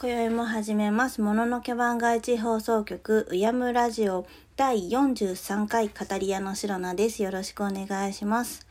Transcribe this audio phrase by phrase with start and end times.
[0.00, 1.20] 今宵も始めます。
[1.20, 7.20] もののけ番外地放送局、うやむラジオ第43回語り屋のシロナです。
[7.24, 8.64] よろしくお願いします。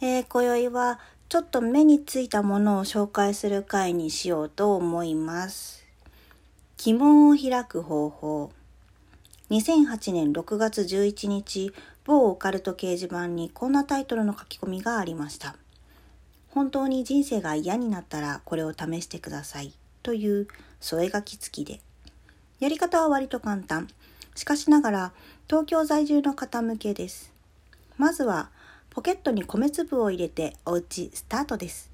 [0.00, 5.84] えー、今宵はちょっと目についたものを紹介する回にしようと思います。
[6.76, 8.52] 疑問を開く方法。
[9.50, 11.72] 2008年6月11日、
[12.04, 15.56] 某オカルト掲示板にこんなタイトルの書き込みがありました。
[16.50, 19.72] 本当に人生が嫌になったらこれを試してください。
[20.02, 20.48] という
[20.80, 21.80] 添え書き付きで。
[22.60, 23.88] やり方は割と簡単。
[24.34, 25.12] しかしながら
[25.48, 27.32] 東京在住の方向けです。
[27.98, 28.50] まずは
[28.90, 31.90] ポケットに米粒を入れておうちスタートです。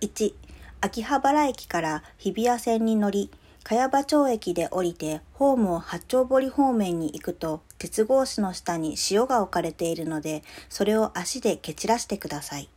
[0.00, 0.34] 1、
[0.80, 3.30] 秋葉原駅から日比谷線に乗り、
[3.64, 12.68] 茅場町駅で降りてホームを八丁堀方面に行くと鉄格子の下に塩が置かれているのでそれを足で蹴散らしてください。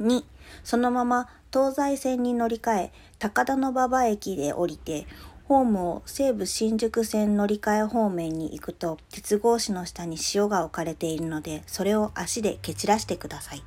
[0.00, 0.24] 2、
[0.64, 5.06] そのまま東西線に乗り換え高田馬場駅で降りて
[5.44, 13.62] ホームを西武新宿線乗り換え方面に行くと鉄格子の下に塩が置かれているのでそれを足で蹴散らしてください。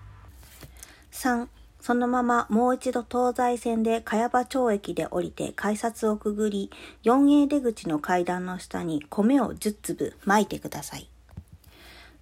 [1.11, 1.47] 3
[1.81, 6.69] そのままもう一度東西線で茅場町駅で降りて改札をくぐり
[7.03, 11.09] 4A 出口の階段の下に米を10粒巻いてください。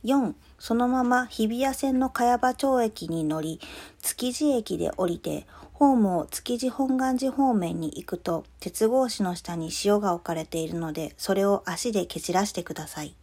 [0.06, 3.60] 4そのまま日比谷線の茅場町駅に乗り
[4.02, 13.16] 築地駅で降りてホームを築地本願寺方面に行くと鉄格子の下に塩が置かれているのでそれを足で蹴散らしてください。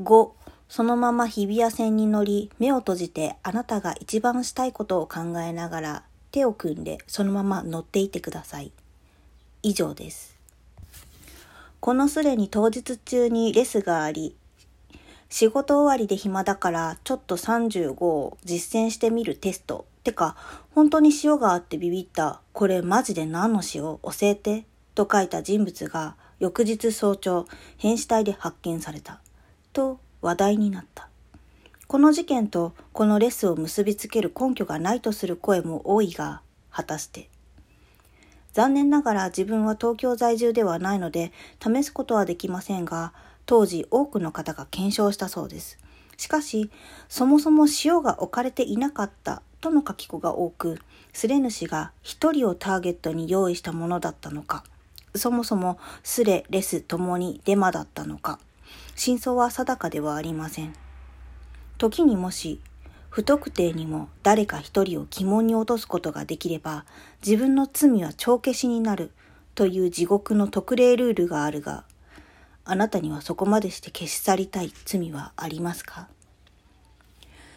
[0.00, 0.30] 5
[0.68, 8.72] そのまま日比谷線に乗り目を閉じてあなたが一番したいことを考えながら手を組んでそのまま乗っていてください。
[9.62, 10.36] 以上です。
[11.80, 14.34] このすでに当日中にレスがあり
[15.28, 19.86] 仕事終わりで暇だからちょっと35を実践してみるテスト。
[20.04, 20.36] てか、
[20.74, 22.40] 本当に塩があってビビった。
[22.52, 23.82] これマジで何の塩？
[23.82, 24.64] 教えて。
[24.94, 27.46] と書いた人物が翌日早朝、
[27.76, 29.20] 変死体で発見された。
[29.72, 31.08] と話題になった。
[31.86, 36.40] この事件とこのレスを結びつける根拠がないとする声も多いが、
[36.70, 37.28] 果たして。
[38.54, 41.30] 残念ながら自分は東京在住ではないので
[41.60, 43.12] 試すことはできませんが、
[43.46, 45.78] 当時多くの方が検証したそうです。
[46.16, 46.70] しかし、
[47.08, 50.80] そもそも塩が置かれていなかったとの書き子が多く、
[51.12, 54.64] スレ主が一人をターゲットに用意したものだったのか、
[55.14, 58.38] そもそもスレ、レスともにデマだったのか、
[58.94, 60.74] 真相は定かではありません。
[61.78, 62.60] 時にもし、
[63.10, 66.84] 不特定にも誰か一人を疑問に落とすことができれば、
[67.24, 69.10] 自分の罪は帳消しになる
[69.54, 71.84] という地獄の特例ルールがあるが、
[72.68, 76.08] あなたにはそこまでして消し去りたい罪はありますか？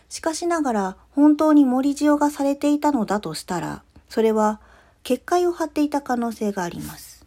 [0.07, 4.61] しかしながら本当に盛り塩がされていたのだとしたら、それは
[5.03, 7.25] 結界を張っていた可能性があります。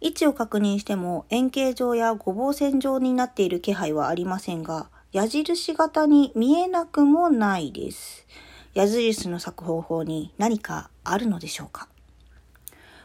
[0.00, 8.26] 位置を確認しても円形状やごぼう線状になっている気配はありませんが、矢印型に見えなくもないです。
[8.74, 11.88] 矢印の咲く方法に何かあるのでしょうか？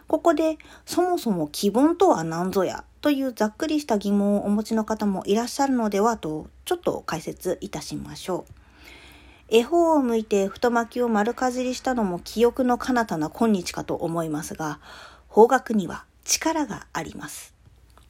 [0.08, 8.54] ここで、そもそも希望とは何ぞやというざっくりした疑問をお持ちの方もいらっしゃるのではと、ちょっと解説いたしましょう。
[9.50, 14.80] 絵本を向いて太巻きを丸かじりしたのも記憶の彼方な今日かと思いますが、
[15.28, 17.54] 方角には力があります。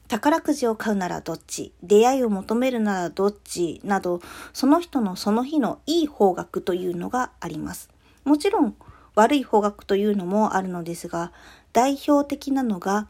[0.06, 4.20] 宝くじを買うならどっち出会いを求めるならどっちなど、
[4.52, 7.90] その人のその日のいい方角というのがあります。
[8.24, 8.76] もちろん、
[9.14, 11.32] 悪い方角というのもあるのですが、
[11.72, 13.08] 代表的なのが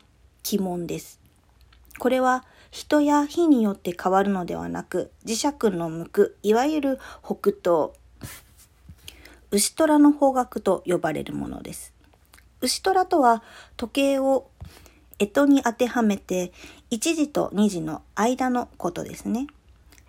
[0.50, 1.20] 鬼門です。
[1.98, 7.91] これは人や日によって変わるのではなく、磁石の向く、いわゆる北東、
[9.50, 11.92] 牛虎の方角と呼ばれるものです。
[12.60, 13.42] 牛虎とは
[13.76, 14.48] 時計を
[15.19, 16.53] 干支に当てはめて
[16.91, 19.47] 1時と2時の間のことですね。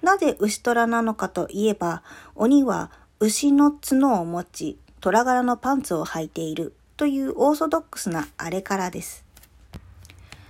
[0.01, 2.01] なぜ牛虎なのかといえば、
[2.35, 9.24] 鬼は牛の角を持ち、虎柄のパンツを履いているというオーソドックスなあれからです。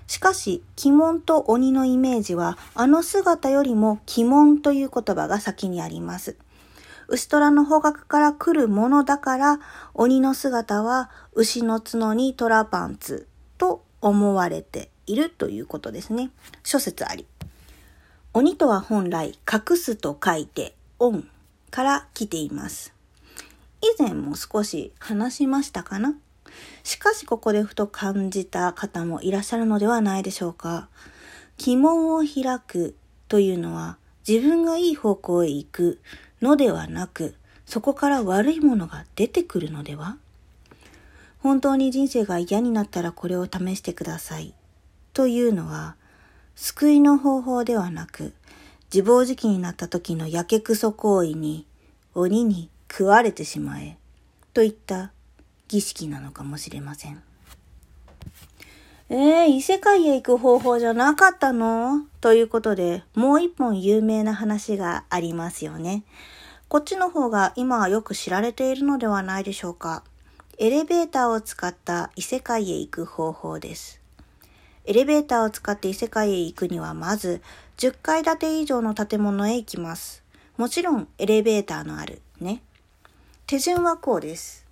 [0.07, 6.37] しかし、鬼門と鬼のイメージは、あの姿よりも鬼門という言葉が先にあります。
[7.09, 9.59] 牛虎の方角から来るものだから、
[9.93, 13.27] 鬼の姿は牛の角に虎パンツ
[13.57, 16.31] と思われているということですね。
[16.63, 17.27] 諸説あり。
[18.31, 21.29] 鬼とは本来、隠すと書いて、恩
[21.71, 22.94] から来ています。
[23.81, 26.15] 以前も少し話しましたかな？
[26.83, 30.89] しかしここでふと感じた方もいらっしゃるのではないでしょうか。
[31.65, 32.95] 鬼門を開く
[33.27, 35.99] というのは自分がいい方向へ行く
[36.41, 37.35] のではなく、
[37.65, 40.17] そこから悪いものが出てくるのでは？
[41.39, 44.53] 本当に人生が嫌になったらこれを試してください。
[45.13, 45.95] というのは、
[46.55, 48.33] 救いの方法ではなく、
[48.91, 51.67] 自暴自棄になった時のやけくそ行為に、
[52.15, 53.97] 鬼に食われてしまえ、
[54.53, 55.11] といった
[55.67, 57.21] 儀式なのかもしれません。
[59.09, 62.05] えー、異世界へ行く方法じゃなかったの？
[62.21, 66.05] ということで、もう一本有名な話がありますよね。
[66.69, 70.01] こっちの方が今はよく知られているのではないでしょうか。
[70.57, 73.99] エレベーターを使った異世界へ行く方法です。
[74.85, 77.41] エレベーターを使って異世界へ行くにはまず
[77.75, 80.23] 10階建て以上の建物へ行きます。
[80.55, 82.61] もちろんエレベーターのあるね。
[83.47, 84.65] 手順はこうです。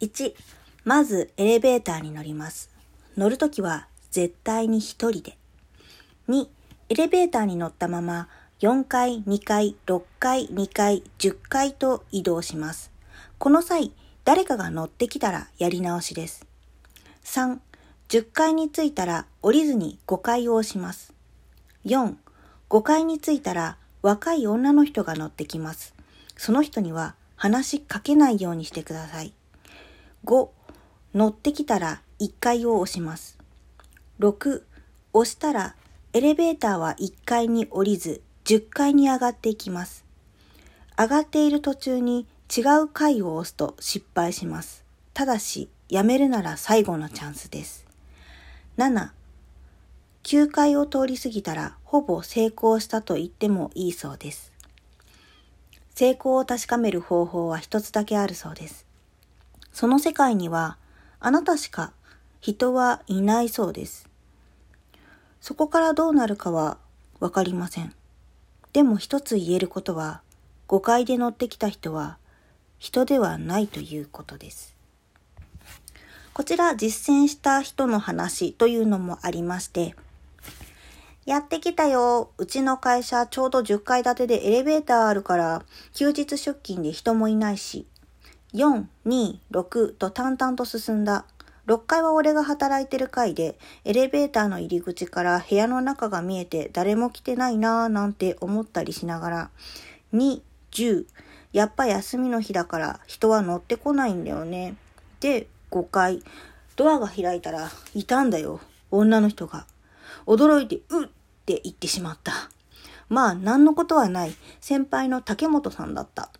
[0.00, 0.32] 1、
[0.84, 2.70] まずエレベーターに乗ります。
[3.16, 5.36] 乗るときは絶対に一人で。
[6.28, 6.46] 2、
[6.90, 8.28] エレベーターに乗ったまま
[8.60, 12.92] 4階、2階、6階、2階、10階と移動します。
[13.38, 13.90] この際、
[14.24, 16.46] 誰かが乗ってきたらやり直しです。
[17.24, 17.58] 3、
[18.08, 21.12] 10階に着いたら降りずに5階を押します。
[21.86, 22.14] 4、
[22.70, 25.92] 5階に着いたら若い女の人が乗ってきます。
[26.36, 29.34] その人には話しかけないようにしてください。
[30.24, 30.48] 5、
[31.12, 33.38] 乗ってきたら1階を押します。
[34.18, 34.62] 6、
[35.12, 35.76] 押したら
[36.14, 40.06] エレベーターは1階に降りず10階に上がっていきます。
[40.98, 44.82] 上がっている途中に違う階を押すと失敗します。
[45.12, 47.86] ただし、やめるなら最後のチャンスです。
[48.78, 49.10] 7、
[50.22, 54.53] 9階を通り過ぎたらほぼ成功したと言ってもいいそうです。
[55.94, 58.86] 成功を確かめる方法は一つだけあるそうです。
[59.72, 60.76] その世界には
[61.20, 61.92] あなたしか
[62.40, 64.08] 人はいないそうです。
[65.40, 66.78] そこからどうなるかは
[67.20, 67.94] わかりません。
[68.72, 70.20] でも一つ言えることは、
[70.66, 72.18] 誤解で乗ってきた人は
[72.78, 74.74] 人ではないということです。
[76.32, 79.94] こちら実践した人の話というのもありまして、
[81.26, 82.30] やってきたよ。
[82.36, 85.62] うちの会社ちょうど10階建てでエレベーターあるから、
[85.94, 87.86] 休日出勤で人もいないし、
[88.52, 91.24] 4、2、6と淡々と進んだ。
[91.66, 99.50] 6階は俺が働いてる階で、エレベーターの入り口から部屋の中が見えて誰も来てないなぁなんて思ったりしながら、
[100.12, 100.42] 2、
[100.72, 101.06] 10、
[101.54, 104.76] やっぱ休みの日だから人は乗ってこないんだよね。
[105.20, 106.22] で、5階、
[106.76, 108.60] ドアが開いたらいたんだよ、
[108.90, 109.64] 女の人が。
[110.26, 111.10] 驚いて、うっっ
[111.46, 112.32] て言ってしまった。
[113.10, 114.34] まあ、何のことはない。
[114.60, 116.30] 先輩の竹本さんだった。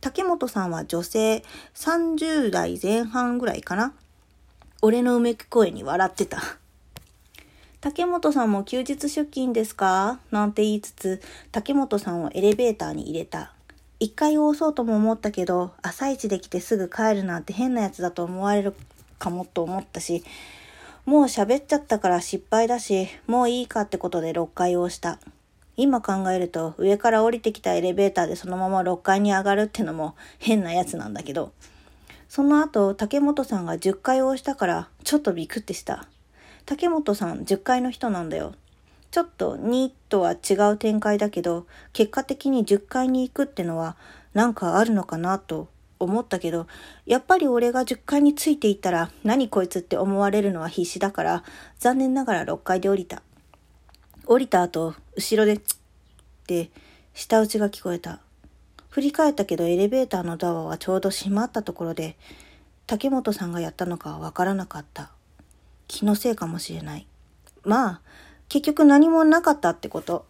[0.00, 1.44] 竹本さんは女性
[1.74, 3.92] 30代前半ぐらいかな。
[4.80, 6.40] 俺のうめく声に笑ってた。
[7.82, 10.18] 竹本さんも休日出勤ですか？
[10.30, 13.52] なんて言いつつ、竹本さんをエレベーターに入れた。
[14.00, 18.74] 一回押そうとも思ったけど、朝一で来てすぐ帰るなんて変なやつだと思われる
[19.18, 20.24] かもと思ったし、
[21.04, 25.18] もう喋っちゃったから失敗だし、もういいかってことで6階を押した。
[25.76, 31.52] 今考えると上から降りてきたエレベーターでそのまま6階に上がるってのも変なやつなんだけど。
[32.28, 36.08] その後、竹本さんが10階を押したから、ちょっとビクってした。
[36.64, 38.54] 竹本さん10階の人なんだよ。
[39.10, 43.96] ちょっと2とは違う展開だけど、結果的に10階に行くってのは、
[44.32, 45.68] なんかあるのかなと
[45.98, 46.66] 思ったけど、
[47.06, 51.44] やっぱり俺が10階についていったら、何こいつって思われるのは必死だから、
[51.78, 53.22] 残念ながら6階で降りた。
[54.26, 55.76] 降りた後、後ろで、つっ
[56.46, 56.70] て、
[57.12, 58.20] 舌打ちが聞こえた。
[58.88, 62.16] 振り返ったけどエレベーターのドアはちょうど閉まったところで、
[62.86, 65.10] 竹本さんがやったのかはわからなかった。
[65.88, 67.06] 気のせいかもしれない。
[67.64, 68.00] まあ、
[68.48, 70.26] 結局何もなかったってこと。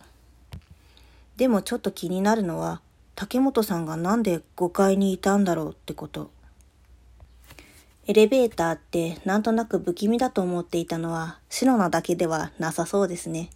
[1.36, 2.80] でもちょっと気になるのは、
[3.14, 6.30] 竹本さんがなんで5階にいたんだろうってこと。
[8.06, 13.50] エレベーターってなんとなく不気味だと思っていたのはシノナだけではなさそうですね。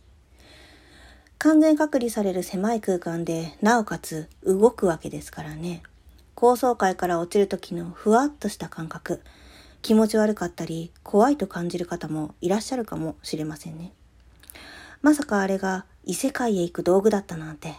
[1.39, 5.85] 完全隔離される狭い空間で、なおかつ動くわけですからね。
[6.35, 9.23] 高層階から落ちる時のふわっとした感覚、
[9.81, 13.93] 気持ち悪かったり、怖いと感じる方もいらっしゃるかもしれませんね。
[15.01, 17.75] まさかあれが異世界へ行く道具だったなんて。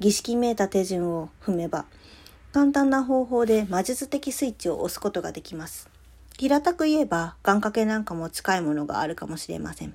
[0.00, 1.84] 儀式めいた手順を踏めば、
[2.52, 5.88] 簡単な方法で魔術的スイッチを押すことができます。
[6.38, 9.94] 平たく言えば、願掛けなんかも近いものがあるかもしれません。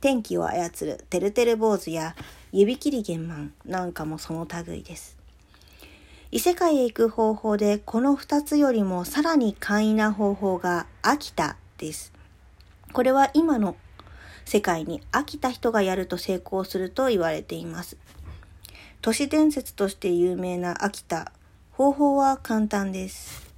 [0.00, 2.16] 天気を操るてるてる坊主や
[2.50, 5.18] 指切り玄満なんかもその類です。
[6.30, 12.12] 異世界へ行く方法でこの2つよりもさらに簡易な方法が飽きたです。
[12.92, 13.76] これは今の
[14.46, 17.96] 世界に飽きた人がやると成功すると言われています。
[19.02, 21.30] 都市伝説として有名な秋田。
[21.70, 23.54] 方法は簡単です。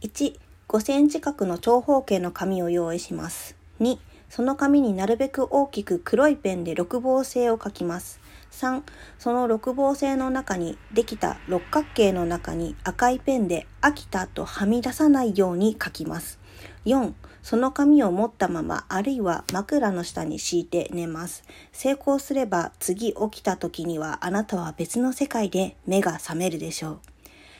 [0.00, 3.56] 1、5センチ角の長方形の紙を用意します。
[3.80, 3.98] 2、
[4.30, 8.20] その紙になるべく大きく黒いペンで六芒星を書きます。
[8.52, 8.82] 3、
[9.18, 16.38] その六芒星の中にできた六角形の中に赤いペンで飽きたとはみ出さないように書きます。
[16.86, 21.44] 4、その紙を持ったままあるいは枕の下に敷いて寝ます。
[21.72, 27.00] 成功すれば次起きた時にはあなたは別の世界で目が覚めるでしょう。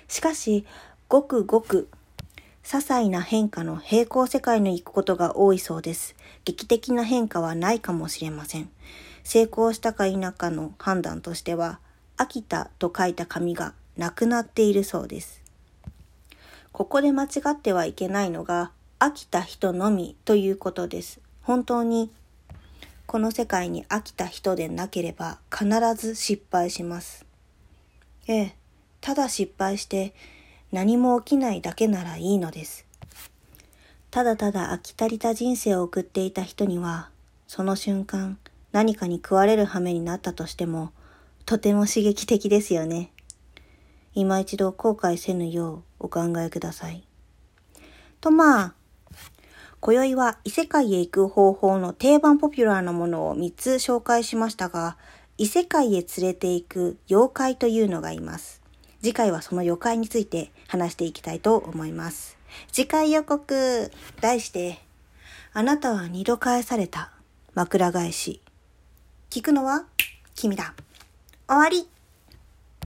[0.08, 0.64] しかし、
[1.08, 1.88] ごくごく
[2.62, 6.14] 些細な変化の平行世界に行くことが多いそうです。
[6.44, 8.70] 劇的な変化はないかもしれません。
[9.24, 11.80] 成功したか否かの判断としては、
[12.16, 15.42] 飽きたと書いた紙がなくなっているそうです。
[16.72, 21.20] ここで間違ってはいけないのが、飽きた人のみということです。
[21.40, 22.10] 本当に
[23.06, 27.24] この世界に飽きた人でなければ必ず失敗します。
[28.28, 28.56] ええ、
[29.00, 30.14] ただ失敗して
[30.70, 32.84] 何も起きないだけならいいのです。
[34.10, 37.08] ただただ飽き足りた人生を送っていた人には、
[37.46, 38.38] その瞬間
[38.70, 40.92] 何かに食われる羽目になったとしても、
[41.46, 43.12] とても刺激的ですよね。
[44.14, 47.02] 今一度後悔せぬようお考えください。
[48.20, 48.74] とまあ、
[49.80, 54.98] 今宵は異世界へ行く方法の定番ポピュラーなものを3つ紹介しましたが、
[55.38, 58.60] 異世界へ連れて行く妖怪というのがいます。
[59.00, 62.36] 次回はその妖怪について話していきたいと思います。
[62.70, 64.80] 次回予告題して、
[65.54, 67.10] あなたは二度返された
[67.54, 68.42] 枕返し。
[69.30, 69.86] 聞くのは
[70.34, 70.74] 君だ。
[71.48, 71.88] 終わり